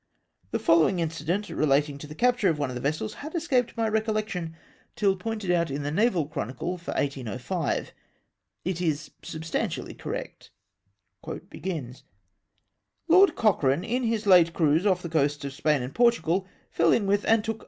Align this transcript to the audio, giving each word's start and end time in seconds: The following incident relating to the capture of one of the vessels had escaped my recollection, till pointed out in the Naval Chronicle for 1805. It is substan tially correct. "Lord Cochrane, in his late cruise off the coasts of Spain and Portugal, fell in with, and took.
The 0.49 0.57
following 0.57 0.97
incident 0.97 1.47
relating 1.49 1.99
to 1.99 2.07
the 2.07 2.15
capture 2.15 2.49
of 2.49 2.57
one 2.57 2.69
of 2.69 2.73
the 2.75 2.81
vessels 2.81 3.13
had 3.21 3.35
escaped 3.35 3.77
my 3.77 3.87
recollection, 3.87 4.55
till 4.95 5.15
pointed 5.15 5.51
out 5.51 5.69
in 5.69 5.83
the 5.83 5.91
Naval 5.91 6.25
Chronicle 6.25 6.79
for 6.79 6.89
1805. 6.95 7.91
It 8.65 8.81
is 8.81 9.11
substan 9.21 9.65
tially 9.67 9.95
correct. 9.95 10.49
"Lord 13.07 13.35
Cochrane, 13.35 13.83
in 13.83 14.01
his 14.01 14.25
late 14.25 14.53
cruise 14.53 14.87
off 14.87 15.03
the 15.03 15.07
coasts 15.07 15.45
of 15.45 15.53
Spain 15.53 15.83
and 15.83 15.93
Portugal, 15.93 16.47
fell 16.71 16.91
in 16.91 17.05
with, 17.05 17.23
and 17.25 17.43
took. 17.45 17.59